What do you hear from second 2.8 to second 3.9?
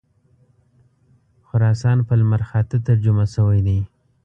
ترجمه شوی دی.